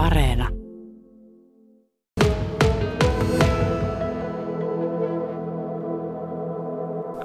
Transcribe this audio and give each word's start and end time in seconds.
Areena. 0.00 0.48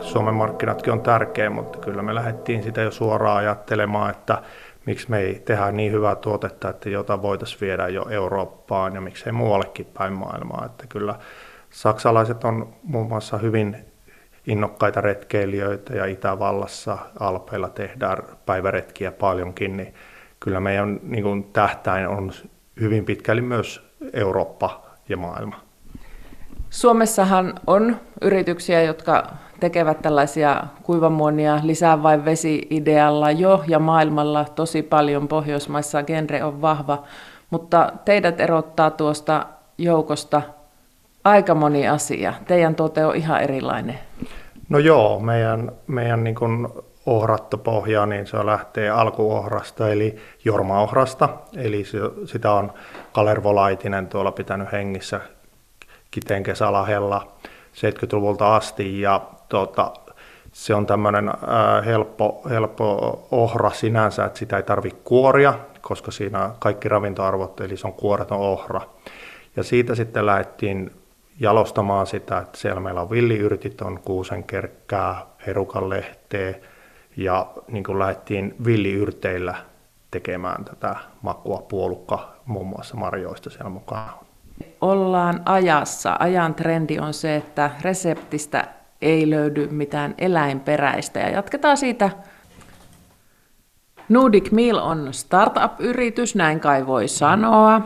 Suomen 0.02 0.34
markkinatkin 0.34 0.94
on 0.94 1.02
tärkeä, 1.02 1.50
mutta 1.50 1.80
kyllä 1.80 2.04
me 2.04 2.16
lähdettiin 2.16 2.64
sitä 2.64 2.82
jo 2.82 2.92
suoraan 2.92 3.38
ajattelemaan, 3.38 4.12
että 4.12 4.42
miksi 4.86 5.10
me 5.10 5.20
ei 5.20 5.42
tehdä 5.46 5.72
niin 5.72 5.92
hyvää 5.92 6.16
tuotetta, 6.16 6.70
että 6.70 6.90
jota 6.90 7.22
voitaisiin 7.22 7.62
viedä 7.62 7.88
jo 7.88 8.06
Eurooppaan 8.10 8.96
ja 8.96 9.02
miksei 9.02 9.32
muuallekin 9.32 9.88
päin 9.98 10.14
maailmaa. 10.14 10.66
Että 10.66 10.88
kyllä 10.90 11.16
saksalaiset 11.70 12.44
on 12.44 12.74
muun 12.84 13.08
muassa 13.08 13.38
hyvin 13.38 13.78
innokkaita 14.48 15.02
retkeilijöitä 15.02 15.96
ja 15.96 16.06
Itävallassa 16.06 16.98
Alpeilla 17.20 17.70
tehdään 17.70 18.18
päiväretkiä 18.46 19.12
paljonkin, 19.12 19.78
niin 19.78 19.94
kyllä 20.40 20.60
meidän 20.60 21.00
niin 21.04 21.24
kuin, 21.24 21.44
tähtäin 21.44 22.08
on 22.08 22.32
hyvin 22.80 23.06
pitkälle 23.06 23.42
myös 23.42 23.88
Eurooppa 24.14 24.86
ja 25.10 25.18
maailma. 25.18 25.56
Suomessahan 26.70 27.54
on 27.68 27.96
yrityksiä, 28.22 28.82
jotka 28.82 29.28
tekevät 29.60 30.02
tällaisia 30.02 30.64
kuivamuonia 30.84 31.60
lisää 31.64 32.04
vain 32.04 32.26
vesi-idealla 32.26 33.32
jo 33.32 33.64
ja 33.68 33.80
maailmalla 33.80 34.46
tosi 34.56 34.84
paljon. 34.84 35.28
Pohjoismaissa 35.28 36.04
genre 36.04 36.44
on 36.44 36.62
vahva, 36.62 37.04
mutta 37.50 37.92
teidät 38.06 38.40
erottaa 38.40 38.92
tuosta 38.92 39.46
joukosta 39.78 40.42
aika 41.24 41.56
moni 41.56 41.88
asia. 41.88 42.34
Teidän 42.48 42.76
tuote 42.76 43.06
on 43.06 43.16
ihan 43.16 43.42
erilainen. 43.42 44.00
No 44.70 44.80
joo, 44.80 45.20
meidän, 45.20 45.72
meidän 45.88 46.24
niin 46.24 46.36
kuin 46.36 46.68
ohrattopohja, 47.06 48.06
niin 48.06 48.28
se 48.28 48.46
lähtee 48.46 48.90
alkuohrasta, 48.90 49.90
eli 49.90 50.16
jormaohrasta, 50.46 51.30
eli 51.58 51.84
se, 51.84 51.98
sitä 52.26 52.52
on 52.52 52.74
Kalervo 53.12 53.56
Laitinen 53.56 54.08
tuolla 54.08 54.32
pitänyt 54.32 54.72
hengissä 54.72 55.22
Kiteen 56.12 56.44
kesälahella 56.44 57.32
70-luvulta 57.74 58.56
asti, 58.56 59.02
ja 59.02 59.22
tota, 59.50 59.94
se 60.52 60.76
on 60.76 60.86
tämmöinen 60.86 61.32
helppo, 61.86 62.42
helppo 62.50 63.20
ohra 63.32 63.70
sinänsä, 63.70 64.26
että 64.26 64.40
sitä 64.40 64.58
ei 64.58 64.64
tarvitse 64.64 65.00
kuoria, 65.04 65.54
koska 65.82 66.12
siinä 66.12 66.52
kaikki 66.60 66.90
ravintoarvot, 66.90 67.62
eli 67.62 67.78
se 67.78 67.88
on 67.88 67.94
kuoreton 67.94 68.40
ohra. 68.40 68.82
Ja 69.56 69.64
siitä 69.64 69.96
sitten 69.96 70.26
lähdettiin 70.26 70.92
jalostamaan 71.40 72.08
sitä, 72.08 72.38
että 72.38 72.58
siellä 72.58 72.80
meillä 72.80 73.02
on 73.02 73.10
villiyrtit, 73.10 73.82
on 73.82 74.00
kuusenkerkkää, 74.06 75.26
herukanlehteä 75.48 76.56
ja 77.18 77.48
niin 77.68 77.84
kuin 77.84 78.00
lähdettiin 78.00 78.56
villiyrteillä 78.66 79.56
tekemään 80.12 80.66
tätä 80.66 80.96
makua 81.22 81.66
puolukka 81.70 82.34
muun 82.46 82.68
muassa 82.68 82.98
marjoista 82.98 83.50
siellä 83.50 83.70
mukaan. 83.70 84.14
Ollaan 84.82 85.42
ajassa. 85.46 86.16
Ajan 86.20 86.56
trendi 86.56 87.00
on 87.00 87.14
se, 87.14 87.36
että 87.36 87.72
reseptistä 87.82 88.68
ei 89.02 89.30
löydy 89.30 89.68
mitään 89.68 90.16
eläinperäistä 90.18 91.20
ja 91.20 91.30
jatketaan 91.30 91.78
siitä. 91.78 92.10
Nordic 94.10 94.52
Meal 94.52 94.78
on 94.78 95.14
startup-yritys, 95.14 96.36
näin 96.36 96.60
kai 96.60 96.88
voi 96.88 97.08
sanoa. 97.08 97.82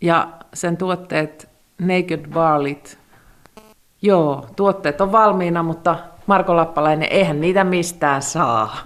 Ja 0.00 0.28
sen 0.54 0.76
tuotteet 0.76 1.48
Naked 1.78 2.28
Barlit. 2.28 2.98
Joo, 4.02 4.46
tuotteet 4.56 5.00
on 5.00 5.12
valmiina, 5.12 5.62
mutta 5.62 5.96
Marko 6.26 6.56
Lappalainen, 6.56 7.08
eihän 7.10 7.40
niitä 7.40 7.64
mistään 7.64 8.22
saa. 8.22 8.76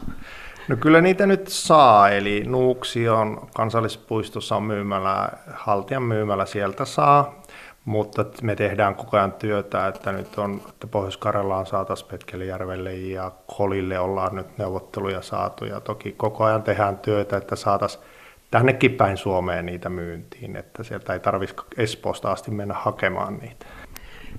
No 0.68 0.76
kyllä 0.76 1.00
niitä 1.00 1.26
nyt 1.26 1.48
saa, 1.48 2.10
eli 2.10 2.44
Nuuksion 2.46 3.48
kansallispuistossa 3.54 4.56
on 4.56 4.62
myymälä, 4.62 5.28
haltijan 5.54 6.02
myymälä, 6.02 6.46
sieltä 6.46 6.84
saa, 6.84 7.42
mutta 7.84 8.24
me 8.42 8.56
tehdään 8.56 8.94
koko 8.94 9.16
ajan 9.16 9.32
työtä, 9.32 9.86
että 9.86 10.12
nyt 10.12 10.38
on, 10.38 10.60
että 10.68 10.86
Pohjois-Karjalaan 10.86 11.66
saataisiin 11.66 12.10
Petkelijärvelle 12.10 12.94
ja 12.94 13.32
Kolille 13.56 13.98
ollaan 13.98 14.36
nyt 14.36 14.58
neuvotteluja 14.58 15.22
saatu 15.22 15.64
ja 15.64 15.80
toki 15.80 16.12
koko 16.12 16.44
ajan 16.44 16.62
tehdään 16.62 16.98
työtä, 16.98 17.36
että 17.36 17.56
saataisiin 17.56 18.04
tännekin 18.50 18.92
päin 18.92 19.16
Suomeen 19.16 19.66
niitä 19.66 19.88
myyntiin, 19.88 20.56
että 20.56 20.82
sieltä 20.82 21.12
ei 21.12 21.20
tarvitsisi 21.20 21.62
Espoosta 21.76 22.32
asti 22.32 22.50
mennä 22.50 22.74
hakemaan 22.74 23.38
niitä. 23.38 23.66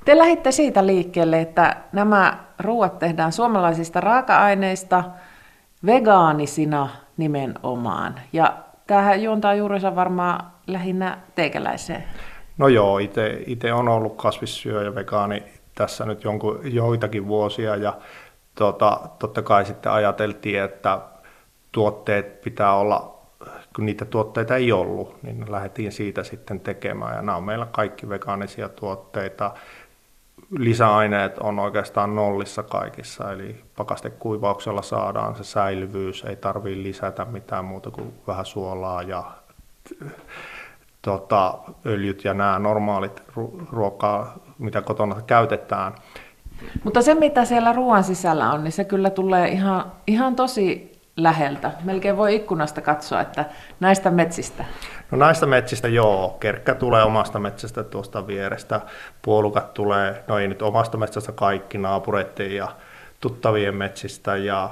Te 0.05 0.17
lähditte 0.17 0.51
siitä 0.51 0.85
liikkeelle, 0.87 1.41
että 1.41 1.75
nämä 1.91 2.37
ruoat 2.59 2.99
tehdään 2.99 3.31
suomalaisista 3.31 4.01
raaka-aineista 4.01 5.03
vegaanisina 5.85 6.89
nimenomaan. 7.17 8.19
Ja 8.33 8.57
tämähän 8.87 9.23
juontaa 9.23 9.55
juurensa 9.55 9.95
varmaan 9.95 10.51
lähinnä 10.67 11.17
teikäläiseen. 11.35 12.03
No 12.57 12.67
joo, 12.67 12.97
itse 13.45 13.73
on 13.73 13.87
ollut 13.87 14.15
kasvissyöjä 14.15 14.95
vegaani 14.95 15.43
tässä 15.75 16.05
nyt 16.05 16.23
jonkun, 16.23 16.59
joitakin 16.63 17.27
vuosia 17.27 17.75
ja 17.75 17.97
tota, 18.55 18.99
totta 19.19 19.41
kai 19.41 19.65
sitten 19.65 19.91
ajateltiin, 19.91 20.63
että 20.63 20.99
tuotteet 21.71 22.41
pitää 22.41 22.73
olla 22.73 23.19
kun 23.75 23.85
niitä 23.85 24.05
tuotteita 24.05 24.55
ei 24.55 24.71
ollut, 24.71 25.23
niin 25.23 25.51
lähdettiin 25.51 25.91
siitä 25.91 26.23
sitten 26.23 26.59
tekemään. 26.59 27.15
Ja 27.15 27.21
nämä 27.21 27.35
on 27.37 27.43
meillä 27.43 27.67
kaikki 27.71 28.09
vegaanisia 28.09 28.69
tuotteita. 28.69 29.53
Lisäaineet 30.57 31.37
on 31.37 31.59
oikeastaan 31.59 32.15
nollissa 32.15 32.63
kaikissa, 32.63 33.31
eli 33.31 33.63
pakastekuivauksella 33.77 34.81
saadaan 34.81 35.35
se 35.35 35.43
säilyvyys, 35.43 36.23
ei 36.23 36.35
tarvitse 36.35 36.83
lisätä 36.83 37.25
mitään 37.25 37.65
muuta 37.65 37.91
kuin 37.91 38.13
vähän 38.27 38.45
suolaa 38.45 39.01
ja 39.01 39.23
tota, 41.01 41.57
öljyt 41.85 42.23
ja 42.23 42.33
nämä 42.33 42.59
normaalit 42.59 43.23
ruokaa, 43.71 44.37
mitä 44.57 44.81
kotona 44.81 45.21
käytetään. 45.21 45.95
Mutta 46.83 47.01
se, 47.01 47.15
mitä 47.15 47.45
siellä 47.45 47.73
ruoan 47.73 48.03
sisällä 48.03 48.51
on, 48.51 48.63
niin 48.63 48.71
se 48.71 48.83
kyllä 48.83 49.09
tulee 49.09 49.47
ihan, 49.47 49.91
ihan 50.07 50.35
tosi 50.35 50.98
läheltä. 51.23 51.71
Melkein 51.83 52.17
voi 52.17 52.35
ikkunasta 52.35 52.81
katsoa, 52.81 53.21
että 53.21 53.45
näistä 53.79 54.11
metsistä. 54.11 54.65
No 55.11 55.17
näistä 55.17 55.45
metsistä 55.45 55.87
joo. 55.87 56.37
Kerkkä 56.39 56.75
tulee 56.75 57.03
omasta 57.03 57.39
metsästä 57.39 57.83
tuosta 57.83 58.27
vierestä. 58.27 58.81
Puolukat 59.21 59.73
tulee, 59.73 60.23
no 60.27 60.39
ei 60.39 60.47
nyt 60.47 60.61
omasta 60.61 60.97
metsästä 60.97 61.31
kaikki 61.31 61.77
naapureiden 61.77 62.55
ja 62.55 62.67
tuttavien 63.19 63.75
metsistä 63.75 64.35
ja 64.35 64.69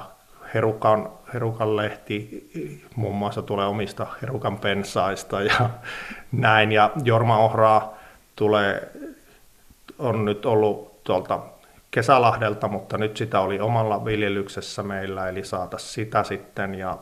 herukan, 0.54 1.08
herukan 1.34 1.76
lehti 1.76 2.50
muun 2.96 3.14
muassa 3.14 3.42
tulee 3.42 3.66
omista 3.66 4.06
herukan 4.22 4.58
pensaista 4.58 5.40
ja 5.40 5.70
näin. 6.32 6.72
Ja 6.72 6.90
Jorma 7.04 7.38
Ohraa 7.38 7.94
tulee, 8.36 8.88
on 9.98 10.24
nyt 10.24 10.46
ollut 10.46 11.04
tuolta 11.04 11.40
Kesälahdelta, 11.98 12.68
mutta 12.68 12.98
nyt 12.98 13.16
sitä 13.16 13.40
oli 13.40 13.60
omalla 13.60 14.04
viljelyksessä 14.04 14.82
meillä, 14.82 15.28
eli 15.28 15.44
saata 15.44 15.78
sitä 15.78 16.24
sitten. 16.24 16.74
Ja 16.74 16.98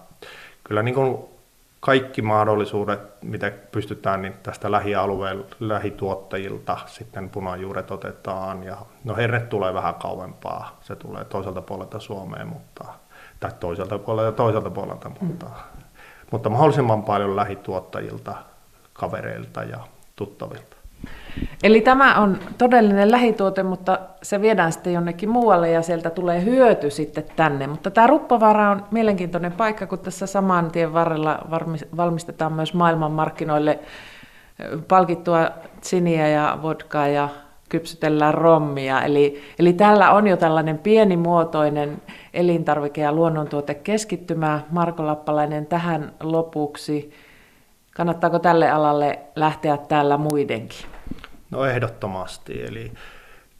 kyllä 0.64 0.82
niin 0.82 0.94
kuin 0.94 1.18
kaikki 1.80 2.22
mahdollisuudet, 2.22 3.00
mitä 3.22 3.52
pystytään, 3.72 4.22
niin 4.22 4.34
tästä 4.42 4.70
lähialueen 4.70 5.44
lähituottajilta 5.60 6.78
sitten 6.86 7.30
punajuuret 7.30 7.90
otetaan. 7.90 8.62
Ja, 8.62 8.76
no 9.04 9.16
herre 9.16 9.40
tulee 9.40 9.74
vähän 9.74 9.94
kauempaa, 9.94 10.78
se 10.80 10.96
tulee 10.96 11.24
toiselta 11.24 11.62
puolelta 11.62 12.00
Suomeen, 12.00 12.46
mutta, 12.46 12.84
tai 13.40 13.50
toiselta 13.60 13.98
puolelta 13.98 14.36
toiselta 14.36 14.70
puolelta, 14.70 15.10
mutta, 15.20 15.46
mm. 15.46 15.82
mutta 16.30 16.50
mahdollisimman 16.50 17.02
paljon 17.02 17.36
lähituottajilta, 17.36 18.34
kavereilta 18.92 19.62
ja 19.62 19.78
tuttavilta. 20.16 20.76
Eli 21.62 21.80
tämä 21.80 22.20
on 22.20 22.38
todellinen 22.58 23.10
lähituote, 23.10 23.62
mutta 23.62 23.98
se 24.22 24.40
viedään 24.40 24.72
sitten 24.72 24.92
jonnekin 24.92 25.28
muualle 25.28 25.70
ja 25.70 25.82
sieltä 25.82 26.10
tulee 26.10 26.44
hyöty 26.44 26.90
sitten 26.90 27.24
tänne. 27.36 27.66
Mutta 27.66 27.90
tämä 27.90 28.06
Ruppovaara 28.06 28.70
on 28.70 28.84
mielenkiintoinen 28.90 29.52
paikka, 29.52 29.86
kun 29.86 29.98
tässä 29.98 30.26
saman 30.26 30.70
tien 30.70 30.92
varrella 30.92 31.38
valmistetaan 31.96 32.52
myös 32.52 32.74
maailmanmarkkinoille 32.74 33.78
palkittua 34.88 35.50
siniä 35.80 36.28
ja 36.28 36.58
vodkaa 36.62 37.08
ja 37.08 37.28
kypsytellään 37.68 38.34
rommia. 38.34 39.02
Eli, 39.02 39.42
eli 39.58 39.72
täällä 39.72 40.10
on 40.10 40.26
jo 40.26 40.36
tällainen 40.36 40.78
pienimuotoinen 40.78 42.02
elintarvike- 42.34 43.00
ja 43.00 43.12
luonnontuote 43.12 43.74
keskittymä. 43.74 44.60
Marko 44.70 45.06
Lappalainen 45.06 45.66
tähän 45.66 46.12
lopuksi. 46.22 47.12
Kannattaako 47.96 48.38
tälle 48.38 48.70
alalle 48.70 49.18
lähteä 49.36 49.76
täällä 49.76 50.16
muidenkin? 50.16 50.95
No 51.50 51.64
ehdottomasti, 51.64 52.64
eli 52.64 52.92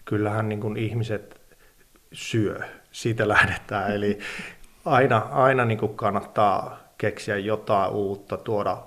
kyllähän 0.05 0.49
niin 0.49 0.61
kuin 0.61 0.77
ihmiset 0.77 1.41
syö, 2.13 2.61
siitä 2.93 3.29
lähdetään, 3.35 3.95
eli 3.95 4.19
aina, 4.85 5.19
aina 5.19 5.65
niin 5.65 5.79
kuin 5.79 5.97
kannattaa 5.97 6.79
keksiä 6.99 7.37
jotain 7.37 7.91
uutta, 7.91 8.37
tuoda, 8.37 8.83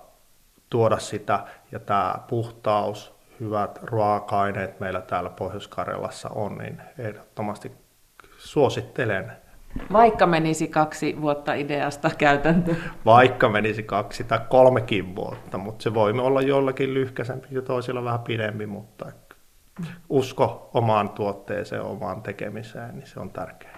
tuoda 0.70 1.00
sitä, 1.00 1.44
ja 1.72 1.80
tämä 1.80 2.16
puhtaus, 2.28 3.14
hyvät 3.40 3.80
ruoka-aineet 3.84 4.80
meillä 4.80 5.02
täällä 5.02 5.30
Pohjois-Karjalassa 5.30 6.30
on, 6.30 6.58
niin 6.58 6.82
ehdottomasti 6.98 7.72
suosittelen 8.38 9.32
Vaikka 9.92 10.28
menisi 10.28 10.68
kaksi 10.68 11.22
vuotta 11.22 11.54
ideasta 11.54 12.12
käytäntöön. 12.18 12.78
Vaikka 13.06 13.50
menisi 13.50 13.84
kaksi 13.84 14.24
tai 14.24 14.40
kolmekin 14.50 15.16
vuotta, 15.16 15.58
mutta 15.58 15.84
se 15.84 15.94
voi 15.94 16.12
olla 16.20 16.42
jollakin 16.42 16.94
lyhkäisempi 16.94 17.48
ja 17.52 17.62
toisilla 17.62 18.04
vähän 18.04 18.20
pidempi, 18.20 18.66
mutta 18.66 19.12
usko 20.10 20.70
omaan 20.74 21.10
tuotteeseen, 21.10 21.82
omaan 21.82 22.22
tekemiseen, 22.22 22.96
niin 22.96 23.08
se 23.08 23.20
on 23.20 23.30
tärkeää. 23.30 23.78